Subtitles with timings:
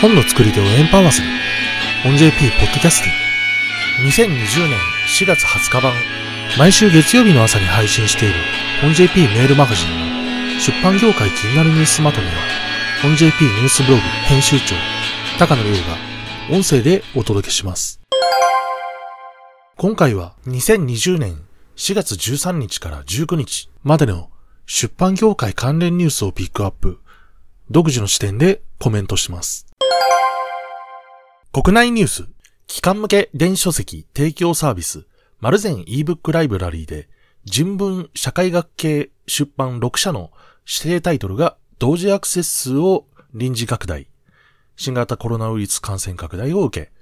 [0.00, 1.28] 本の作り手をエンパワーする。
[2.02, 4.10] 本 JP ポッドキャスティング。
[4.10, 5.92] 2020年4月20日版。
[6.58, 8.34] 毎週月曜日の朝に配信している
[8.80, 12.32] 本 JP メールマガジンの出版業界気になるニュースまとめは、
[13.02, 14.74] 本 JP ニュースブログ編集長、
[15.38, 15.76] 高野亮が
[16.50, 18.00] 音声でお届けします。
[19.76, 21.40] 今回は2020年
[21.76, 24.30] 4月13日から19日までの
[24.64, 27.00] 出版業界関連ニュースをピックアップ、
[27.68, 29.66] 独自の視点でコメントします。
[31.52, 32.28] 国内ニュース、
[32.68, 35.06] 機関向け電子書籍提供サービス、
[35.40, 37.08] マルゼン ebook ライブラリーで、
[37.44, 40.30] 人文社会学系出版6社の
[40.64, 44.06] 指定タイトルが同時アクセス数を臨時拡大。
[44.76, 46.92] 新型コロナウイルス感染拡大を受け、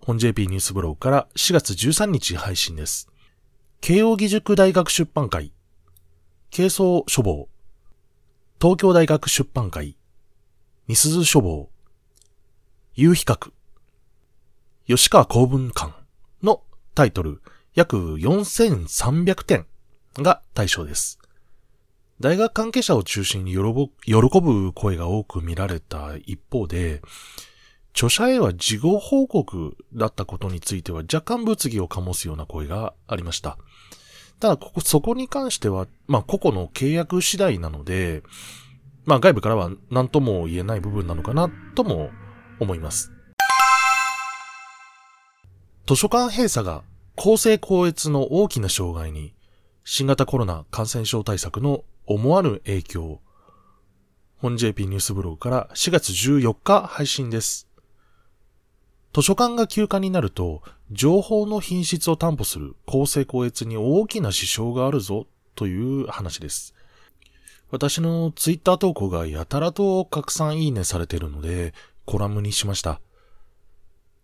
[0.00, 3.08] 本 JP ニュースブログから4月13日配信です。
[3.80, 5.52] 慶応義塾大学出版会、
[6.54, 7.48] 軽装書房、
[8.60, 9.96] 東京大学出版会、
[10.90, 11.70] ミスズ書房、
[12.96, 13.52] 夕比較、
[14.88, 15.92] 吉川公文館。
[16.42, 16.64] の
[16.96, 17.42] タイトル。
[17.76, 19.66] 約4300点。
[20.16, 21.20] が対象です。
[22.18, 23.60] 大学関係者を中心に喜
[24.40, 27.02] ぶ声が多く見られた一方で、
[27.94, 33.58] 著者へは事後報告だったことについては若干物議を醸すような声がありました。
[34.40, 38.24] ただ、ここ、そこに関しては、まあ、個々の契約次第なので、
[39.10, 42.10] まあ、外部からは何とも言えない部分なのかな、とも
[42.60, 43.10] 思います。
[45.84, 46.84] 図書館閉鎖が
[47.16, 49.34] 公正高越の大きな障害に、
[49.82, 53.20] 新型コロナ感染症対策の思わぬ影響。
[54.36, 57.66] 本 JP ニュースブログから4月14日配信です。
[59.12, 65.26] 図書館が休館になると、情報の品質を担保する公正高越に大きな支障があるぞ
[65.56, 66.76] という話です。
[67.70, 71.72] 私のツイッター投稿がやたらと拡散いいねされてるので、
[72.04, 73.00] コラムにしました。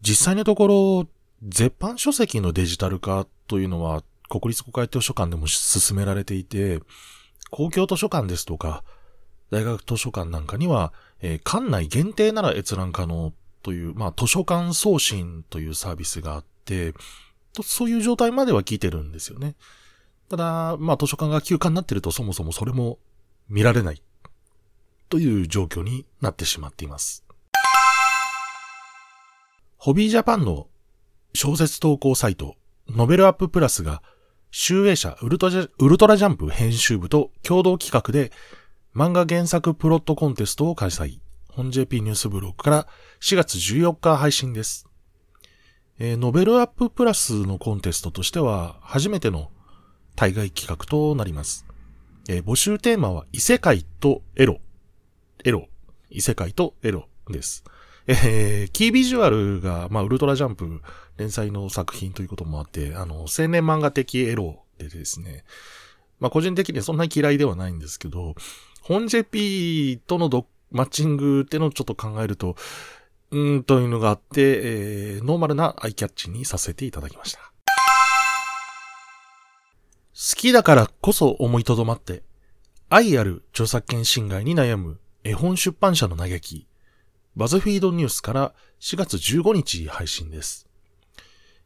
[0.00, 1.08] 実際のところ、
[1.42, 6.80] 絶版書籍のデジタル化というのは国立国会図書館でも進められていて、
[7.50, 8.82] 公共図書館ですとか、
[9.50, 13.32] 大学図書館なんかには、えー、館内限定なら閲覧可能
[13.62, 16.92] という、まあ図書館送信というサービスがあって、
[17.62, 19.54] そういう状態までは聞いてるんですよね。
[20.28, 22.98] ただ、まあ図書館が休館になってるとそもそもそれも
[23.48, 24.02] 見られない
[25.08, 27.24] という状況になってしまっています。
[29.76, 30.66] ホビージャパンの
[31.34, 32.56] 小説投稿サイト、
[32.88, 34.02] ノベルアッププラスが、
[34.50, 38.32] 集英社ウルトウルトラジャンプ編集部と共同企画で、
[38.94, 41.20] 漫画原作プロットコンテストを開催。
[41.50, 42.86] 本 JP ニュースブログから
[43.20, 44.86] 4月14日配信です。
[45.98, 49.50] えー、ノベルアッププラスのコンテストとしては初めての
[50.16, 51.67] 対外企画となります。
[52.28, 54.60] えー、募集テーマは異世界とエロ。
[55.44, 55.66] エロ。
[56.10, 57.64] 異世界とエロです。
[58.06, 60.82] えー、キービジュアルが、まあ、ウルトラジャンプ
[61.16, 65.44] 連載の作品ということもあって、あの、青年漫画的エロでですね、
[66.20, 68.34] まあ、個人的にはそんなに嫌いではないんですけど、
[68.82, 72.56] 本 JP とのマッチングってのをちょっと考えると、
[73.30, 77.47] うんというのがあって、えー、ノーマルなアイキャッチにさせていただきました。
[80.20, 82.24] 好きだからこそ思いとどまって、
[82.88, 86.66] 愛ある著作権侵害に悩む絵本出版社の嘆き、
[87.36, 90.66] バズフィードニュースから4月15日配信です。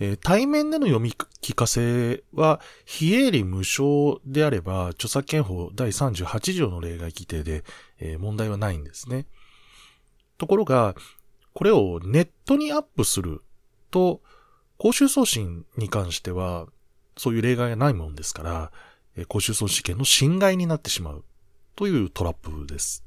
[0.00, 7.64] えー、対面での読み聞かせは、非営利無償であれば、著作権法第38条の例外規定で、
[7.98, 9.26] えー、問題はないんですね。
[10.38, 10.96] ところが、
[11.52, 13.42] これをネットにアップする
[13.90, 14.22] と、
[14.78, 16.68] 公衆送信に関しては、
[17.18, 18.72] そういう例外がないものですから、
[19.16, 21.24] えー、公衆送信権の侵害になってしまう
[21.76, 23.04] というトラップです。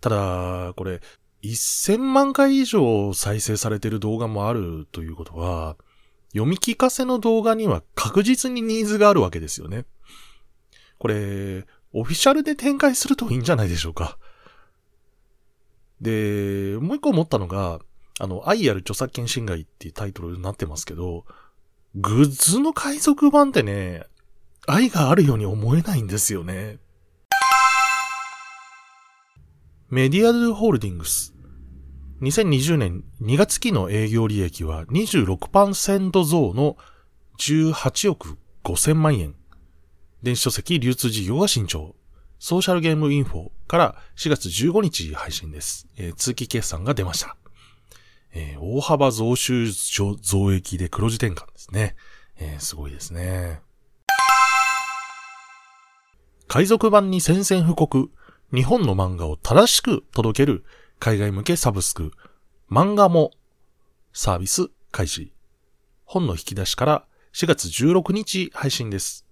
[0.00, 1.00] ただ、これ、
[1.44, 5.76] 1000万回以上再生されている動画もあるということは、
[6.32, 9.84] 読み聞かせの動画には確実にニーズがあるわけですよね。
[10.98, 14.18] これ、オフィシャルで展開するといいんじゃないでしょうか。
[16.00, 17.80] で、もう一個思ったのが、
[18.18, 21.24] あの、愛ある著作権侵害っていうタイトルになってますけど、
[21.94, 24.04] グッズの海賊版ってね、
[24.66, 26.78] 愛があるように思えないんですよね。
[29.90, 31.34] メディアルホールディングス。
[32.22, 36.78] 2020年2月期の営業利益は26%増の
[37.38, 39.34] 18億5000万円。
[40.22, 41.94] 電子書籍流通事業が慎重。
[42.38, 45.86] ソーシャルゲームインフォから4月15日配信です。
[45.98, 47.36] えー、通期決算が出ました。
[48.32, 51.96] えー、大幅増収増益で黒字転換ね。
[52.36, 53.60] えー、すごいですね。
[56.48, 58.10] 海賊版に宣戦布告。
[58.54, 60.64] 日本の漫画を正しく届ける
[60.98, 62.12] 海外向けサブスク、
[62.70, 63.30] 漫画も
[64.12, 65.32] サービス開始。
[66.04, 69.24] 本の引き出しから4月16日配信です。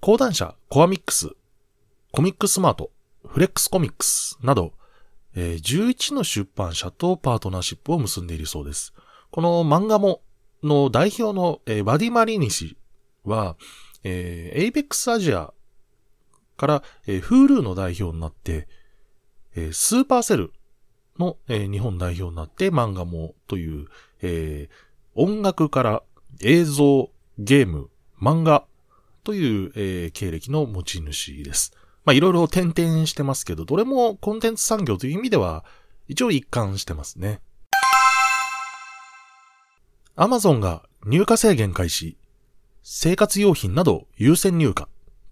[0.00, 1.28] 講談社コアミックス、
[2.10, 2.90] コミックスマート、
[3.26, 4.72] フレックスコミックスなど、
[5.34, 8.94] え、11の出版社とパートナーシップを結んでいるそうです。
[9.30, 10.22] この漫画も
[10.62, 12.76] の代表の、えー、バディマリニ氏
[13.24, 13.56] は、
[14.04, 15.52] えー、エイベックスアジア
[16.56, 18.68] から、えー、Hulu の代表になって、
[19.54, 20.52] えー、スーパーセル
[21.18, 23.86] の、えー、日本代表になって漫画もという、
[24.22, 26.02] えー、音楽から
[26.42, 27.90] 映像、ゲーム、
[28.20, 28.64] 漫画
[29.24, 31.72] という、えー、経歴の持ち主です。
[32.04, 35.64] まあ、いろいろ転々してますけど、どれもコンテンツ産業という意味では、
[36.08, 37.40] 一応一貫してますね。
[40.20, 42.16] アマゾンが入荷制限開始。
[42.82, 44.86] 生活用品など優先入荷。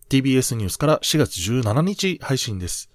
[0.09, 2.89] TBS ニュースから4月17日配信です。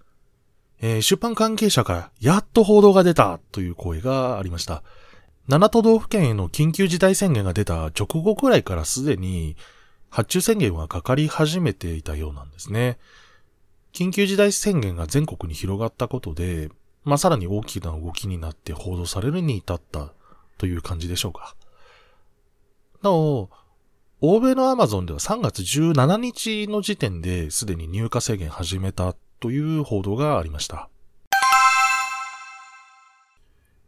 [0.80, 4.84] えー、出版関係者からやっと報道が出たという声がありました。
[5.50, 9.58] 7都道府県への緊急事態宣言が出た直後くらいからすでに
[10.10, 13.00] 発注宣言はかかり始めていたようなんですね。
[13.92, 16.70] 緊急事態宣言が全国に広がったことで、
[17.04, 20.14] まあ、さらに大きな動きになって報道されるに至った
[20.58, 21.54] という感じでしょうか。
[23.03, 23.50] なお、
[24.19, 30.88] 欧米のアマゾンでは3月17日の時点ですでに入荷制限始めたという報道がありました。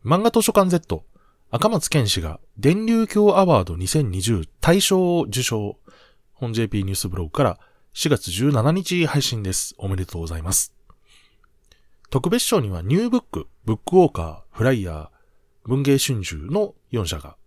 [0.04, 1.06] 漫画図書館 Z、
[1.51, 5.77] 赤松健氏が電流鏡アワード2020大賞を受賞。
[6.33, 7.60] 本 JP ニュースブログから
[7.94, 9.75] 4月17日配信です。
[9.77, 10.74] おめでとうございます。
[12.10, 15.10] 特別賞にはニューブック、ブックウォーカー、フライヤー、
[15.65, 17.38] 文芸春秋の4社が、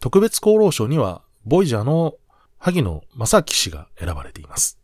[0.00, 2.14] 特別功労賞にはボイジャーの
[2.58, 4.78] 萩野正樹氏が選ばれています。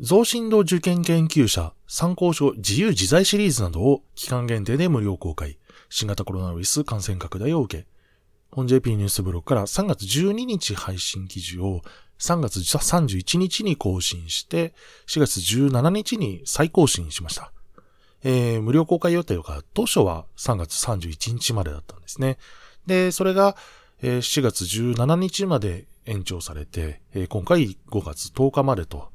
[0.00, 5.58] 増進度受験研究者参考書自由自在シリーズなどを期間限定で無料公開。
[5.88, 7.86] 新型コロナウイルス感染拡大を受け、
[8.50, 11.82] 本 JP ニュースブログから3月12日配信記事を
[12.18, 14.74] 3月31日に更新して、
[15.06, 17.52] 4月17日に再更新しました。
[18.24, 22.38] えー、無料公開予定が当初は3月31日までだったんですね。
[22.86, 23.56] で、それが、
[24.02, 29.10] えー、4月17日まで延長されて、えー、今回5月10日までと、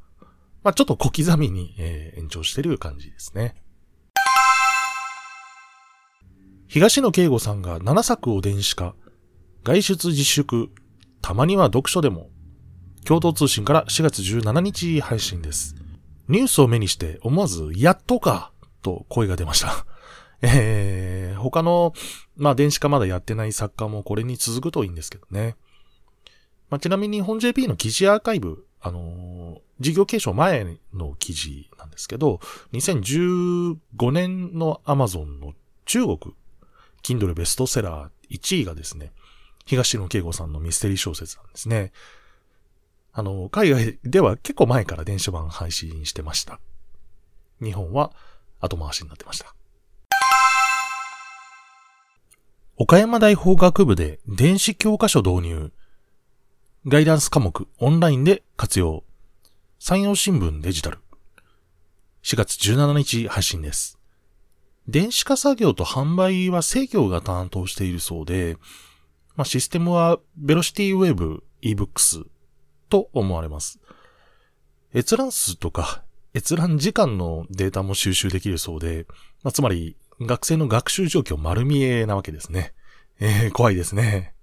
[0.64, 3.56] まあ、ちょっと小刻みに、えー、延長してる感じですね。
[6.68, 8.96] 東野圭吾さんが7作を電子化、
[9.64, 10.70] 外出自粛、
[11.22, 12.30] たまには読書でも、
[13.06, 15.76] 共同通信から4月17日配信です。
[16.30, 18.53] ニュースを目にして思わず、やっとか
[18.84, 19.86] と声が出ました。
[20.44, 21.94] えー、他の、
[22.36, 25.56] まあ、電子化まだやってない作家もこれに続くといいんですけどね。
[26.70, 32.40] まあ、ちなみに日本 JP の記事アーカイブ、あのー、事業継承前の記事なんですけど、
[32.74, 33.78] 2015
[34.12, 35.54] 年の Amazon の
[35.86, 36.18] 中国、
[37.04, 39.12] Kindle ベストセラー1位がですね、
[39.66, 41.92] 東野圭吾さんのミステリー小説なんですね。
[43.14, 46.60] あの、海外では結構前から電子版配信してました。
[47.62, 48.12] 日本は
[48.64, 49.54] 後回しになってました。
[52.78, 55.72] 岡山大法学部で電子教科書導入。
[56.88, 59.04] ガイダンス科目オンラインで活用。
[59.80, 61.00] 山陽新聞デジタル。
[62.24, 64.00] 4月17日配信です。
[64.88, 68.58] 電子化作業と販売は制御が担当しているそうで、
[69.36, 72.26] まあ、システムはベロシティウェブ ebooks
[72.90, 73.80] と思われます。
[74.96, 76.03] 閲覧数とか
[76.36, 79.06] 閲覧時間のデータも収集できるそうで、
[79.44, 82.74] まあ、つまり学生の学習状況丸見えなわけですね。
[83.20, 84.34] えー、怖いですね。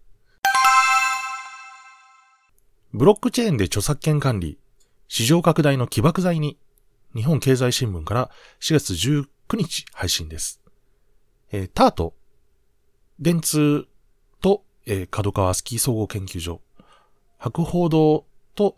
[2.92, 4.58] ブロックチェーンで著作権管理、
[5.08, 6.58] 市場拡大の起爆剤に、
[7.14, 8.30] 日本経済新聞から
[8.60, 10.60] 4月19日配信です。
[11.50, 12.14] えー、タート、
[13.18, 13.86] 電通
[14.40, 16.60] と、えー、角川スキー総合研究所、
[17.38, 18.76] 博報堂と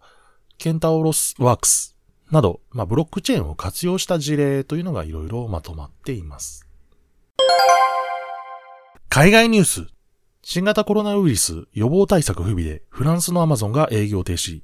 [0.57, 1.92] ケンタウロスワークス
[2.33, 6.67] など、まあ、ブロックチェーンを活用した事例というのがいろいろまとまっています。
[9.11, 9.87] 海外ニュース。
[10.43, 14.63] 新型コロナウイルス予防対策不備でフランスのアマゾンが営業停止。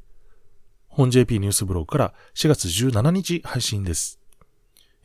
[0.88, 4.18] 本 JP ニュースブログから4月17日配信です。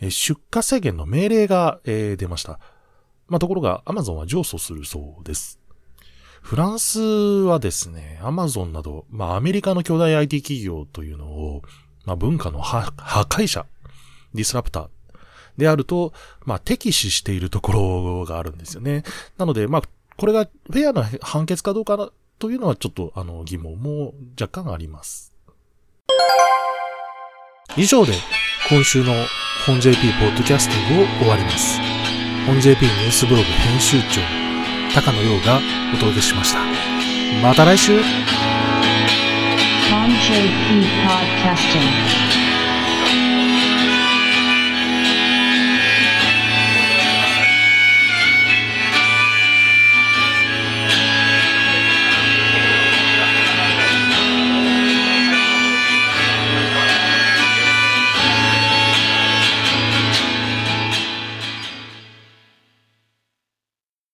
[0.10, 2.60] 出荷制限の命令が、え、出ました。
[3.28, 5.60] まあ、ところがアマゾンは上訴するそうです。
[6.42, 11.62] フランスはですね、アマゾンなど、まあ、アメリカの巨大 IT 企業というのを、
[12.06, 13.66] まあ、文化の破壊者、
[14.34, 14.88] ディスラプター
[15.58, 16.14] であると、
[16.46, 19.04] まあ、敵視しているところがあるんですよね。
[19.38, 19.82] なので、まあ、
[20.18, 25.34] これがフェアな判決かどうかというのはちょっと、あの、疑問も若干あります。
[27.76, 28.14] 以上で
[28.70, 29.14] 今週の
[29.66, 31.80] 本 JP ポッドキャスティングを終わります。
[32.46, 34.22] 本 JP ニュースブログ編集長
[34.94, 35.60] 高野陽が
[35.94, 36.60] お届けしました。
[37.42, 38.00] また来週
[40.26, 42.53] HAP Podcasting.